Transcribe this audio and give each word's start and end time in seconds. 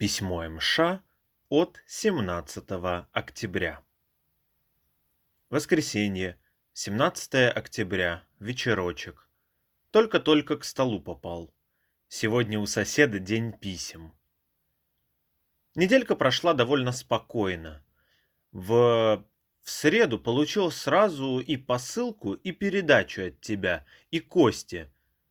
Письмо 0.00 0.48
МШ 0.48 0.80
от 1.50 1.78
17 1.86 2.64
октября. 3.12 3.84
Воскресенье, 5.50 6.40
17 6.72 7.54
октября, 7.54 8.24
вечерочек. 8.38 9.28
Только-только 9.90 10.56
к 10.56 10.64
столу 10.64 11.02
попал. 11.02 11.54
Сегодня 12.08 12.58
у 12.58 12.64
соседа 12.64 13.18
день 13.18 13.52
писем. 13.52 14.14
Неделька 15.74 16.16
прошла 16.16 16.54
довольно 16.54 16.92
спокойно. 16.92 17.84
В, 18.52 19.22
в 19.60 19.70
среду 19.70 20.18
получил 20.18 20.70
сразу 20.70 21.40
и 21.40 21.58
посылку, 21.58 22.32
и 22.32 22.52
передачу 22.52 23.26
от 23.26 23.42
тебя, 23.42 23.84
и 24.10 24.18
Кости. 24.20 24.90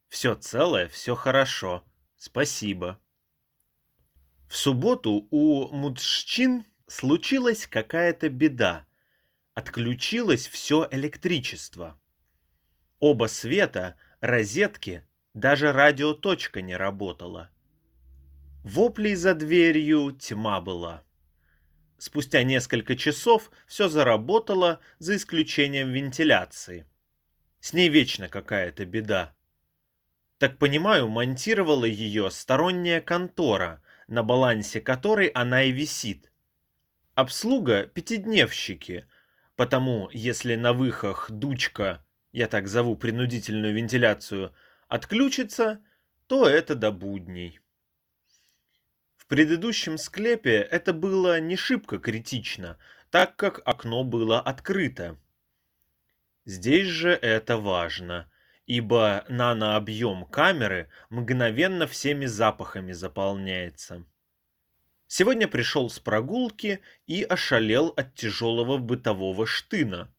Все 0.09 0.36
целое, 0.36 0.88
все 0.89 1.15
хорошо. 1.15 1.83
Спасибо. 2.17 3.01
В 4.50 4.57
субботу 4.57 5.27
у 5.29 5.68
мужчин 5.68 6.66
случилась 6.88 7.67
какая-то 7.67 8.30
беда. 8.30 8.88
Отключилось 9.53 10.48
все 10.48 10.88
электричество. 10.89 12.02
Оба 12.99 13.27
света, 13.27 13.95
розетки, 14.22 15.05
даже 15.35 15.72
радиоточка 15.72 16.63
не 16.63 16.75
работала. 16.75 17.52
Воплей 18.63 19.13
за 19.13 19.35
дверью 19.35 20.13
тьма 20.13 20.59
была. 20.61 21.03
Спустя 22.00 22.41
несколько 22.41 22.95
часов 22.95 23.52
все 23.67 23.88
заработало, 23.88 24.80
за 24.97 25.17
исключением 25.17 25.91
вентиляции. 25.91 26.88
С 27.59 27.73
ней 27.73 27.88
вечно 27.88 28.30
какая-то 28.30 28.84
беда. 28.86 29.36
Так 30.39 30.58
понимаю, 30.58 31.08
монтировала 31.08 31.86
ее 31.86 32.31
сторонняя 32.31 33.00
контора, 33.00 33.84
на 34.09 34.23
балансе 34.23 34.81
которой 34.81 35.27
она 35.27 35.63
и 35.63 35.72
висит. 35.72 36.31
Обслуга– 37.13 37.86
пятидневщики, 37.94 39.06
потому 39.56 40.09
если 40.11 40.56
на 40.56 40.73
выхах 40.73 41.30
дучка, 41.30 42.03
я 42.31 42.48
так 42.48 42.67
зову 42.67 42.95
принудительную 42.95 43.73
вентиляцию, 43.73 44.53
отключится, 44.88 45.80
то 46.28 46.48
это 46.48 46.75
до 46.75 46.92
будней. 46.92 47.59
В 49.16 49.28
предыдущем 49.28 49.98
склепе 49.98 50.58
это 50.58 50.92
было 50.92 51.39
не 51.39 51.55
шибко 51.55 52.00
критично, 52.00 52.78
так 53.11 53.36
как 53.36 53.61
окно 53.66 54.03
было 54.03 54.42
открыто. 54.42 55.17
Здесь 56.45 56.88
же 56.88 57.11
это 57.11 57.58
важно– 57.58 58.30
ибо 58.70 59.25
нанообъем 59.30 60.25
камеры 60.25 60.89
мгновенно 61.09 61.88
всеми 61.88 62.28
запахами 62.28 62.92
заполняется. 62.92 64.06
Сегодня 65.08 65.48
пришел 65.48 65.89
с 65.89 66.00
прогулки 66.00 66.80
и 67.08 67.23
ошалел 67.23 67.88
от 67.98 68.14
тяжелого 68.14 68.78
бытового 68.78 69.48
штына. 69.48 70.14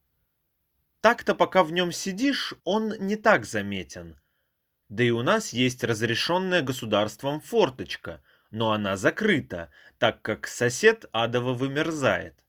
Так-то 0.99 1.33
пока 1.33 1.63
в 1.63 1.71
нем 1.71 1.93
сидишь, 1.93 2.53
он 2.65 2.93
не 2.99 3.15
так 3.15 3.45
заметен. 3.45 4.19
Да 4.89 5.05
и 5.05 5.11
у 5.11 5.23
нас 5.23 5.53
есть 5.53 5.85
разрешенная 5.85 6.61
государством 6.61 7.39
форточка, 7.39 8.21
но 8.51 8.73
она 8.73 8.97
закрыта, 8.97 9.71
так 9.97 10.21
как 10.21 10.45
сосед 10.45 11.05
адово 11.13 11.53
вымерзает. 11.53 12.43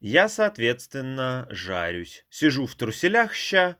Я, 0.00 0.28
соответственно, 0.28 1.46
жарюсь. 1.48 2.26
Сижу 2.28 2.66
в 2.66 2.74
труселях 2.74 3.32
ща, 3.32 3.78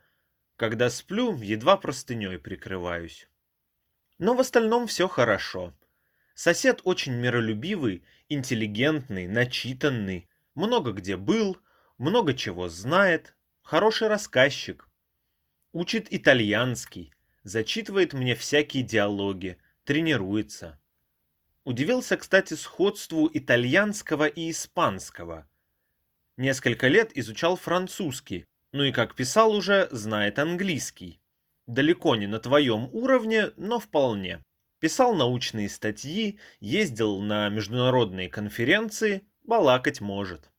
когда 0.58 0.90
сплю, 0.90 1.40
едва 1.40 1.76
простыней 1.76 2.36
прикрываюсь. 2.36 3.28
Но 4.18 4.34
в 4.34 4.40
остальном 4.40 4.88
все 4.88 5.06
хорошо. 5.06 5.72
Сосед 6.34 6.80
очень 6.82 7.14
миролюбивый, 7.14 8.02
интеллигентный, 8.28 9.28
начитанный, 9.28 10.28
много 10.56 10.90
где 10.90 11.16
был, 11.16 11.56
много 11.96 12.34
чего 12.34 12.68
знает, 12.68 13.36
хороший 13.62 14.08
рассказчик. 14.08 14.88
Учит 15.72 16.08
итальянский, 16.12 17.14
зачитывает 17.44 18.12
мне 18.12 18.34
всякие 18.34 18.82
диалоги, 18.82 19.58
тренируется. 19.84 20.80
Удивился, 21.62 22.16
кстати, 22.16 22.54
сходству 22.54 23.30
итальянского 23.32 24.26
и 24.26 24.50
испанского. 24.50 25.48
Несколько 26.36 26.88
лет 26.88 27.16
изучал 27.16 27.54
французский, 27.54 28.46
ну 28.72 28.84
и 28.84 28.92
как 28.92 29.14
писал 29.14 29.52
уже, 29.52 29.88
знает 29.90 30.38
английский. 30.38 31.20
Далеко 31.66 32.16
не 32.16 32.26
на 32.26 32.38
твоем 32.38 32.88
уровне, 32.92 33.52
но 33.56 33.78
вполне. 33.78 34.42
Писал 34.80 35.14
научные 35.14 35.68
статьи, 35.68 36.38
ездил 36.60 37.20
на 37.20 37.48
международные 37.48 38.28
конференции, 38.28 39.26
балакать 39.42 40.00
может. 40.00 40.50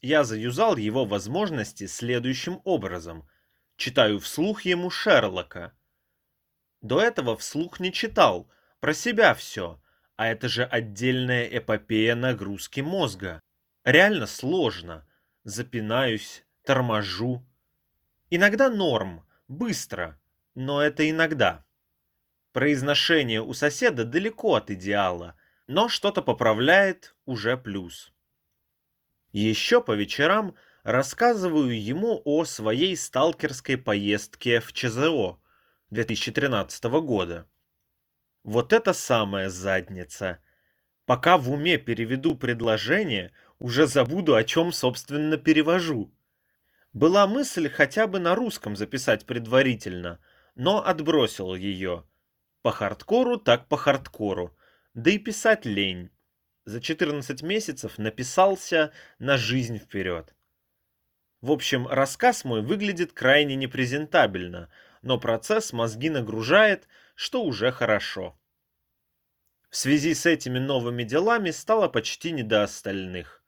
Я 0.00 0.24
заюзал 0.24 0.76
его 0.76 1.04
возможности 1.04 1.86
следующим 1.86 2.60
образом. 2.64 3.28
Читаю 3.76 4.18
вслух 4.18 4.62
ему 4.62 4.90
Шерлока. 4.90 5.72
До 6.82 7.00
этого 7.00 7.36
вслух 7.36 7.78
не 7.78 7.92
читал, 7.92 8.50
про 8.80 8.92
себя 8.92 9.34
все, 9.34 9.80
а 10.16 10.26
это 10.26 10.48
же 10.48 10.64
отдельная 10.64 11.46
эпопея 11.46 12.16
нагрузки 12.16 12.80
мозга. 12.80 13.40
Реально 13.84 14.26
сложно. 14.26 15.06
Запинаюсь, 15.44 16.44
торможу. 16.64 17.44
Иногда 18.30 18.68
норм, 18.68 19.26
быстро, 19.48 20.18
но 20.54 20.82
это 20.82 21.08
иногда. 21.08 21.64
Произношение 22.52 23.42
у 23.42 23.52
соседа 23.54 24.04
далеко 24.04 24.56
от 24.56 24.70
идеала, 24.70 25.36
но 25.66 25.88
что-то 25.88 26.22
поправляет 26.22 27.14
уже 27.24 27.56
плюс. 27.56 28.12
Еще 29.32 29.82
по 29.82 29.92
вечерам 29.92 30.54
рассказываю 30.82 31.80
ему 31.82 32.20
о 32.24 32.44
своей 32.44 32.96
сталкерской 32.96 33.78
поездке 33.78 34.60
в 34.60 34.72
ЧЗО 34.72 35.40
2013 35.90 36.84
года. 36.84 37.48
Вот 38.44 38.72
это 38.72 38.92
самая 38.92 39.48
задница. 39.48 40.40
Пока 41.06 41.38
в 41.38 41.50
уме 41.50 41.78
переведу 41.78 42.34
предложение, 42.34 43.32
уже 43.58 43.86
забуду, 43.86 44.34
о 44.34 44.44
чем, 44.44 44.72
собственно, 44.72 45.36
перевожу. 45.36 46.12
Была 46.92 47.26
мысль 47.26 47.70
хотя 47.70 48.06
бы 48.06 48.18
на 48.18 48.34
русском 48.34 48.76
записать 48.76 49.24
предварительно, 49.24 50.20
но 50.54 50.84
отбросил 50.84 51.54
ее. 51.54 52.04
По 52.60 52.70
хардкору 52.70 53.38
так 53.38 53.66
по 53.68 53.78
хардкору, 53.78 54.54
да 54.92 55.10
и 55.10 55.18
писать 55.18 55.64
лень. 55.64 56.10
За 56.64 56.80
14 56.80 57.42
месяцев 57.42 57.96
написался 57.96 58.92
на 59.18 59.38
жизнь 59.38 59.78
вперед. 59.78 60.34
В 61.40 61.50
общем, 61.50 61.88
рассказ 61.88 62.44
мой 62.44 62.62
выглядит 62.62 63.12
крайне 63.12 63.56
непрезентабельно, 63.56 64.70
но 65.00 65.18
процесс 65.18 65.72
мозги 65.72 66.10
нагружает, 66.10 66.86
что 67.14 67.42
уже 67.42 67.72
хорошо. 67.72 68.38
В 69.70 69.76
связи 69.76 70.14
с 70.14 70.26
этими 70.26 70.58
новыми 70.58 71.04
делами 71.04 71.50
стало 71.50 71.88
почти 71.88 72.30
не 72.32 72.42
до 72.42 72.62
остальных 72.62 73.41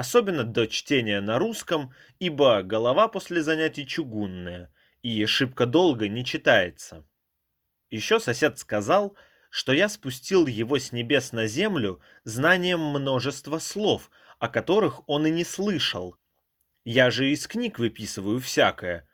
особенно 0.00 0.44
до 0.44 0.66
чтения 0.66 1.20
на 1.20 1.38
русском, 1.38 1.92
ибо 2.20 2.62
голова 2.62 3.06
после 3.06 3.42
занятий 3.42 3.86
чугунная 3.86 4.72
и 5.02 5.26
шибко 5.26 5.66
долго 5.66 6.08
не 6.08 6.24
читается. 6.24 7.06
Еще 7.90 8.18
сосед 8.18 8.58
сказал, 8.58 9.14
что 9.50 9.74
я 9.74 9.90
спустил 9.90 10.46
его 10.46 10.78
с 10.78 10.92
небес 10.92 11.32
на 11.32 11.46
землю 11.46 12.00
знанием 12.24 12.80
множества 12.80 13.58
слов, 13.58 14.10
о 14.38 14.48
которых 14.48 15.06
он 15.06 15.26
и 15.26 15.30
не 15.30 15.44
слышал. 15.44 16.16
Я 16.82 17.10
же 17.10 17.30
из 17.30 17.46
книг 17.46 17.78
выписываю 17.78 18.40
всякое. 18.40 19.06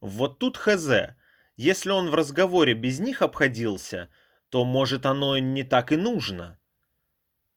Вот 0.00 0.40
тут 0.40 0.56
хз, 0.56 1.14
если 1.56 1.90
он 1.90 2.10
в 2.10 2.14
разговоре 2.16 2.74
без 2.74 2.98
них 2.98 3.22
обходился, 3.22 4.08
то, 4.48 4.64
может, 4.64 5.06
оно 5.06 5.38
не 5.38 5.62
так 5.62 5.92
и 5.92 5.96
нужно 5.96 6.58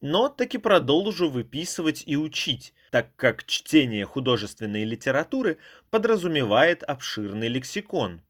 но 0.08 0.30
таки 0.30 0.58
продолжу 0.58 1.30
выписывать 1.30 2.04
и 2.06 2.16
учить, 2.16 2.74
так 2.92 3.14
как 3.18 3.44
чтение 3.46 4.06
художественной 4.06 4.86
литературы 4.86 5.58
подразумевает 5.90 6.82
обширный 6.82 7.50
лексикон. 7.50 8.22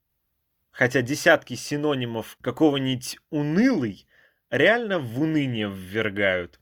Хотя 0.72 1.02
десятки 1.02 1.54
синонимов 1.54 2.36
какого-нибудь 2.40 3.18
«унылый» 3.30 4.08
реально 4.50 4.98
в 4.98 5.20
уныние 5.20 5.70
ввергают. 5.72 6.58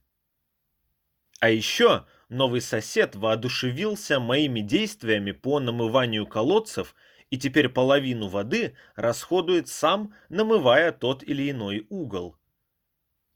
А 1.40 1.48
еще 1.48 2.04
новый 2.28 2.60
сосед 2.60 3.16
воодушевился 3.16 4.20
моими 4.20 4.60
действиями 4.60 5.32
по 5.32 5.60
намыванию 5.60 6.26
колодцев 6.26 6.94
и 7.30 7.38
теперь 7.38 7.70
половину 7.70 8.28
воды 8.28 8.76
расходует 8.96 9.68
сам, 9.68 10.12
намывая 10.28 10.92
тот 10.92 11.22
или 11.22 11.50
иной 11.50 11.86
угол. 11.88 12.36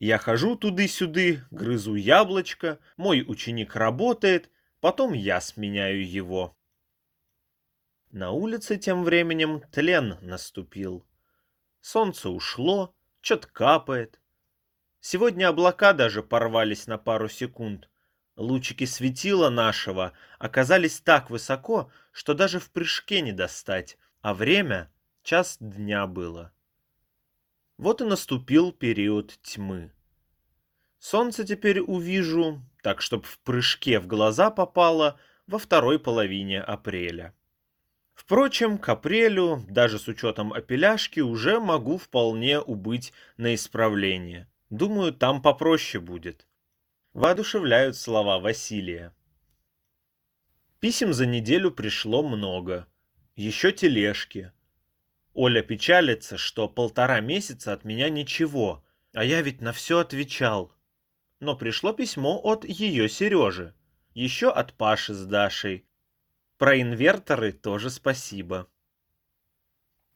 Я 0.00 0.16
хожу 0.16 0.56
туды-сюды, 0.56 1.44
грызу 1.50 1.94
яблочко, 1.94 2.78
мой 2.96 3.22
ученик 3.26 3.76
работает, 3.76 4.50
потом 4.80 5.12
я 5.12 5.42
сменяю 5.42 6.10
его. 6.10 6.56
На 8.10 8.30
улице 8.30 8.78
тем 8.78 9.04
временем 9.04 9.60
тлен 9.70 10.16
наступил. 10.22 11.06
Солнце 11.82 12.30
ушло, 12.30 12.94
что-то 13.20 13.48
капает. 13.48 14.18
Сегодня 15.00 15.48
облака 15.50 15.92
даже 15.92 16.22
порвались 16.22 16.86
на 16.86 16.96
пару 16.96 17.28
секунд. 17.28 17.90
Лучики 18.36 18.84
светила 18.84 19.50
нашего 19.50 20.14
оказались 20.38 21.00
так 21.02 21.28
высоко, 21.28 21.92
что 22.10 22.32
даже 22.32 22.58
в 22.58 22.70
прыжке 22.70 23.20
не 23.20 23.32
достать, 23.32 23.98
а 24.22 24.32
время— 24.32 24.90
час 25.22 25.58
дня 25.60 26.06
было. 26.06 26.54
Вот 27.80 28.02
и 28.02 28.04
наступил 28.04 28.72
период 28.72 29.38
тьмы. 29.40 29.90
Солнце 30.98 31.46
теперь 31.46 31.80
увижу, 31.80 32.60
так 32.82 33.00
чтоб 33.00 33.24
в 33.24 33.38
прыжке 33.38 34.00
в 34.00 34.06
глаза 34.06 34.50
попало 34.50 35.18
во 35.46 35.58
второй 35.58 35.98
половине 35.98 36.60
апреля. 36.60 37.34
Впрочем, 38.12 38.76
к 38.76 38.86
апрелю, 38.90 39.64
даже 39.66 39.98
с 39.98 40.08
учетом 40.08 40.52
опеляшки, 40.52 41.20
уже 41.20 41.58
могу 41.58 41.96
вполне 41.96 42.60
убыть 42.60 43.14
на 43.38 43.54
исправление. 43.54 44.46
Думаю, 44.68 45.14
там 45.14 45.40
попроще 45.40 46.04
будет. 46.04 46.46
Воодушевляют 47.14 47.96
слова 47.96 48.40
Василия. 48.40 49.14
Писем 50.80 51.14
за 51.14 51.24
неделю 51.24 51.70
пришло 51.70 52.22
много. 52.22 52.86
Еще 53.36 53.72
тележки. 53.72 54.52
Оля 55.32 55.62
печалится, 55.62 56.36
что 56.36 56.68
полтора 56.68 57.20
месяца 57.20 57.72
от 57.72 57.84
меня 57.84 58.08
ничего, 58.08 58.84
а 59.12 59.24
я 59.24 59.42
ведь 59.42 59.60
на 59.60 59.72
все 59.72 59.98
отвечал. 59.98 60.72
Но 61.38 61.56
пришло 61.56 61.92
письмо 61.92 62.40
от 62.42 62.64
ее 62.64 63.08
Сережи, 63.08 63.74
еще 64.12 64.50
от 64.50 64.74
Паши 64.74 65.14
с 65.14 65.24
Дашей. 65.24 65.86
Про 66.58 66.80
инверторы 66.80 67.52
тоже 67.52 67.90
спасибо. 67.90 68.68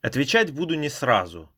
Отвечать 0.02 0.52
буду 0.52 0.75
не 0.75 0.90
сразу. 0.90 1.50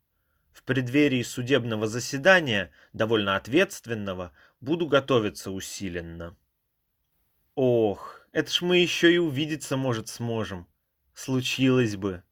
В 0.53 0.63
преддверии 0.63 1.23
судебного 1.23 1.87
заседания, 1.87 2.71
довольно 2.93 3.37
ответственного, 3.37 4.33
буду 4.61 4.87
готовиться 4.87 5.51
усиленно. 5.51 6.37
Ох, 7.55 8.21
это 8.33 8.51
ж 8.51 8.63
мы 8.63 8.79
еще 8.79 9.13
и 9.13 9.19
увидеться, 9.19 9.77
может, 9.77 10.09
сможем. 10.09 10.69
Случилось 11.15 11.97
бы. 11.97 12.23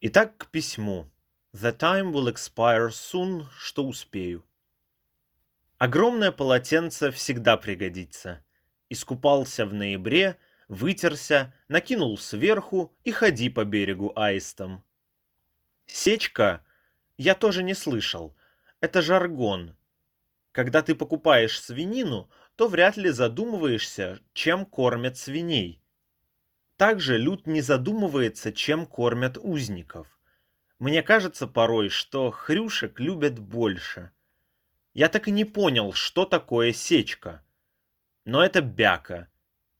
Итак, 0.00 0.36
к 0.36 0.46
письму. 0.52 1.10
The 1.52 1.76
time 1.76 2.12
will 2.12 2.32
expire 2.32 2.90
soon, 2.90 3.46
что 3.58 3.84
успею. 3.84 4.44
Огромное 5.76 6.30
полотенце 6.30 7.10
всегда 7.10 7.56
пригодится. 7.56 8.44
Искупался 8.90 9.66
в 9.66 9.74
ноябре, 9.74 10.38
вытерся, 10.68 11.52
накинул 11.66 12.16
сверху 12.16 12.96
и 13.02 13.10
ходи 13.10 13.48
по 13.48 13.64
берегу 13.64 14.12
аистом. 14.14 14.84
Сечка 15.86 16.64
я 17.16 17.34
тоже 17.34 17.64
не 17.64 17.74
слышал. 17.74 18.36
Это 18.80 19.02
жаргон. 19.02 19.76
Когда 20.52 20.82
ты 20.82 20.94
покупаешь 20.94 21.60
свинину, 21.60 22.30
то 22.54 22.68
вряд 22.68 22.96
ли 22.96 23.10
задумываешься, 23.10 24.20
чем 24.32 24.64
кормят 24.64 25.16
свиней. 25.16 25.82
Также 26.78 27.18
Люд 27.18 27.48
не 27.48 27.60
задумывается, 27.60 28.52
чем 28.52 28.86
кормят 28.86 29.36
узников. 29.36 30.06
Мне 30.78 31.02
кажется 31.02 31.48
порой, 31.48 31.88
что 31.88 32.30
хрюшек 32.30 33.00
любят 33.00 33.40
больше. 33.40 34.12
Я 34.94 35.08
так 35.08 35.26
и 35.26 35.32
не 35.32 35.44
понял, 35.44 35.92
что 35.92 36.24
такое 36.24 36.72
сечка. 36.72 37.44
Но 38.24 38.44
это 38.44 38.60
бяка, 38.62 39.26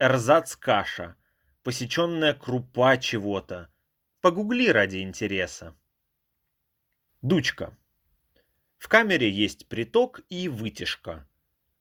эрзац-каша, 0.00 1.14
посеченная 1.62 2.34
крупа 2.34 2.96
чего-то. 2.96 3.72
Погугли 4.20 4.66
ради 4.68 4.96
интереса. 4.96 5.76
Дучка. 7.22 7.78
В 8.76 8.88
камере 8.88 9.30
есть 9.30 9.68
приток 9.68 10.22
и 10.30 10.48
вытяжка. 10.48 11.28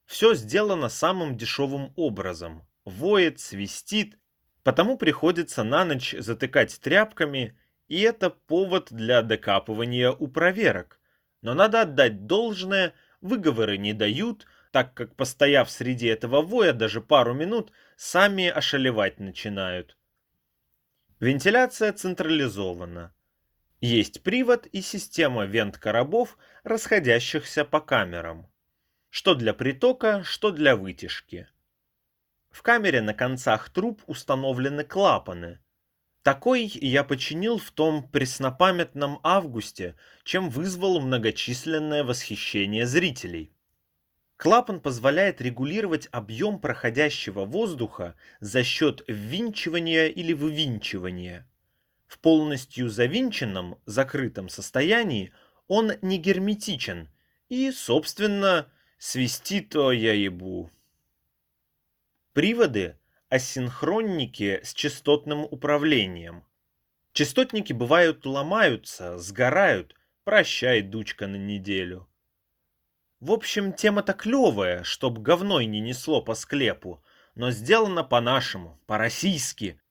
Все 0.05 0.35
сделано 0.35 0.89
самым 0.89 1.37
дешевым 1.37 1.91
образом. 1.95 2.67
Воет, 2.85 3.39
свистит, 3.39 4.19
Потому 4.67 4.97
приходится 4.97 5.63
на 5.63 5.85
ночь 5.85 6.13
затыкать 6.19 6.81
тряпками, 6.81 7.57
и 7.87 8.01
это 8.01 8.29
повод 8.29 8.89
для 8.91 9.21
докапывания 9.21 10.11
у 10.11 10.27
проверок. 10.27 10.99
Но 11.41 11.53
надо 11.53 11.83
отдать 11.83 12.25
должное, 12.25 12.93
выговоры 13.21 13.77
не 13.77 13.93
дают, 13.93 14.45
так 14.73 14.93
как, 14.93 15.15
постояв 15.15 15.71
среди 15.71 16.07
этого 16.07 16.41
воя 16.41 16.73
даже 16.73 16.99
пару 16.99 17.33
минут, 17.33 17.71
сами 17.95 18.49
ошалевать 18.49 19.21
начинают. 19.21 19.97
Вентиляция 21.21 21.93
централизована. 21.93 23.15
Есть 23.79 24.21
привод 24.21 24.65
и 24.65 24.81
система 24.81 25.45
вент-коробов, 25.45 26.37
расходящихся 26.65 27.63
по 27.63 27.79
камерам. 27.79 28.51
Что 29.09 29.33
для 29.33 29.53
притока, 29.53 30.25
что 30.25 30.51
для 30.51 30.75
вытяжки. 30.75 31.47
В 32.57 32.63
камере 32.63 33.03
на 33.03 33.13
концах 33.13 33.69
труб 33.69 34.01
установлены 34.07 34.83
клапаны. 34.83 35.59
Такой 36.23 36.63
я 36.65 37.03
починил 37.03 37.59
в 37.59 37.69
том 37.69 38.09
преснопамятном 38.09 39.19
августе, 39.21 39.93
чем 40.23 40.49
вызвал 40.49 40.99
многочисленное 40.99 42.03
восхищение 42.03 42.87
зрителей. 42.87 43.53
Клапан 44.37 44.79
позволяет 44.79 45.39
регулировать 45.39 46.09
объем 46.11 46.59
проходящего 46.59 47.45
воздуха 47.45 48.15
за 48.39 48.63
счет 48.63 49.03
ввинчивания 49.07 50.07
или 50.07 50.33
вывинчивания. 50.33 51.47
В 52.07 52.17
полностью 52.17 52.89
завинченном, 52.89 53.79
закрытом 53.85 54.49
состоянии 54.49 55.31
он 55.67 55.91
не 56.01 56.17
герметичен 56.17 57.09
и, 57.49 57.69
собственно, 57.71 58.67
свистит-то 58.97 59.91
я 59.91 60.13
ебу. 60.13 60.71
Приводы– 62.37 62.99
асинхронники 63.29 64.59
с 64.63 64.75
частотным 64.75 65.45
управлением. 65.45 66.45
Частотники 67.11 67.73
бывают 67.73 68.27
ломаются, 68.27 69.17
сгорают, 69.17 69.95
прощай, 70.23 70.83
дучка 70.83 71.25
на 71.25 71.37
неделю. 71.37 72.07
В 73.19 73.31
общем, 73.31 73.73
тема-то 73.73 74.13
клевая, 74.13 74.83
чтоб 74.83 75.17
говной 75.17 75.65
не 75.65 75.79
несло 75.79 76.21
по 76.21 76.35
склепу, 76.35 77.03
но 77.33 77.49
сделано 77.49 78.03
по-нашему, 78.03 78.79
по-российски. 78.85 79.81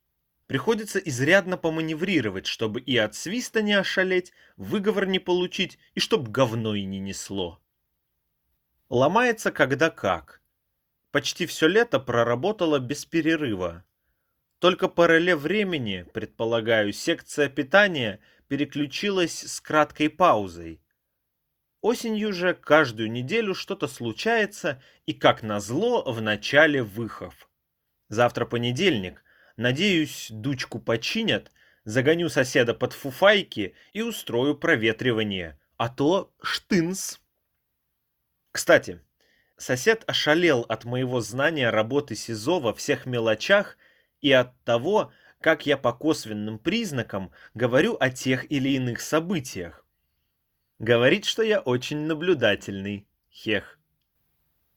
Приходится 0.46 1.00
изрядно 1.00 1.56
поманеврировать, 1.56 2.46
чтобы 2.46 2.80
и 2.80 2.96
от 2.96 3.16
свиста 3.16 3.60
не 3.60 3.72
ошалеть, 3.72 4.32
выговор 4.56 5.06
не 5.06 5.18
получить, 5.18 5.80
и 5.94 5.98
чтоб 5.98 6.28
говной 6.28 6.84
не 6.84 7.00
несло. 7.00 7.60
Ломается 8.88 9.50
когда 9.50 9.90
как– 9.90 10.40
почти 11.16 11.46
все 11.46 11.66
лето 11.66 11.98
проработала 11.98 12.78
без 12.78 13.06
перерыва. 13.06 13.86
Только 14.58 14.86
по 14.86 15.06
реле 15.06 15.34
времени, 15.34 16.04
предполагаю, 16.12 16.92
секция 16.92 17.48
питания 17.48 18.20
переключилась 18.48 19.40
с 19.40 19.62
краткой 19.62 20.10
паузой. 20.10 20.78
Осенью 21.80 22.34
же 22.34 22.52
каждую 22.52 23.10
неделю 23.10 23.54
что-то 23.54 23.88
случается, 23.88 24.82
и 25.06 25.14
как 25.14 25.42
назло 25.42 26.02
в 26.02 26.20
начале 26.20 26.82
выхов. 26.82 27.48
Завтра 28.10 28.44
понедельник. 28.44 29.24
Надеюсь, 29.56 30.26
дучку 30.30 30.78
починят, 30.80 31.50
загоню 31.84 32.28
соседа 32.28 32.74
под 32.74 32.92
фуфайки 32.92 33.74
и 33.94 34.02
устрою 34.02 34.54
проветривание. 34.54 35.58
А 35.78 35.88
то 35.88 36.34
штынс. 36.42 37.22
Кстати, 38.52 39.00
Сосед 39.56 40.04
ошалел 40.06 40.66
от 40.68 40.84
моего 40.84 41.20
знания 41.20 41.70
работы 41.70 42.14
СИЗО 42.14 42.60
во 42.60 42.74
всех 42.74 43.06
мелочах 43.06 43.78
и 44.20 44.30
от 44.30 44.58
того, 44.64 45.12
как 45.40 45.64
я 45.64 45.78
по 45.78 45.92
косвенным 45.92 46.58
признакам 46.58 47.30
говорю 47.54 47.96
о 47.98 48.10
тех 48.10 48.50
или 48.50 48.70
иных 48.70 49.00
событиях. 49.00 49.86
Говорит, 50.78 51.24
что 51.24 51.42
я 51.42 51.60
очень 51.60 52.06
наблюдательный. 52.06 53.06
Хех. 53.30 53.78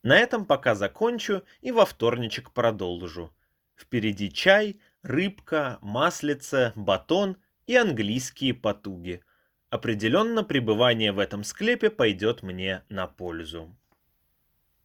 На 0.01 0.17
этом 0.17 0.45
пока 0.45 0.75
закончу 0.75 1.43
и 1.59 1.71
во 1.71 1.85
вторничек 1.85 2.51
продолжу. 2.51 3.33
Впереди 3.75 4.31
чай, 4.31 4.79
рыбка, 5.01 5.77
маслица, 5.81 6.71
батон 6.75 7.35
и 7.67 7.75
английские 7.75 8.53
потуги. 8.53 9.21
Определенно 9.69 10.43
пребывание 10.43 11.11
в 11.11 11.19
этом 11.19 11.43
склепе 11.43 11.89
пойдет 11.89 12.43
мне 12.43 12.83
на 12.87 13.07
пользу. 13.07 13.75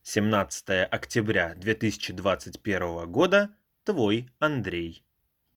17 0.07 0.87
октября 0.91 1.55
2021 1.55 3.11
года. 3.11 3.57
Твой 3.85 4.29
Андрей. 4.39 5.03